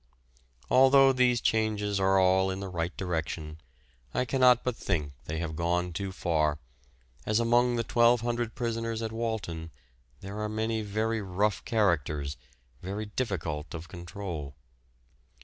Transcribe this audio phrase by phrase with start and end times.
[0.71, 3.61] Although these changes are all in the right direction,
[4.15, 6.57] I cannot but think they have gone too far,
[7.23, 9.69] as among the 1,200 prisoners at Walton
[10.21, 12.35] there are many very rough characters,
[12.81, 14.55] very difficult of control.